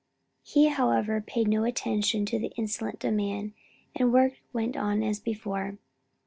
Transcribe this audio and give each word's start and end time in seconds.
He 0.41 0.69
however 0.69 1.21
paid 1.21 1.47
no 1.47 1.63
attention 1.63 2.25
to 2.25 2.39
the 2.39 2.51
insolent 2.57 2.97
demand, 2.97 3.53
and 3.95 4.07
the 4.07 4.11
work 4.11 4.33
went 4.51 4.75
on 4.75 5.03
as 5.03 5.19
before. 5.19 5.77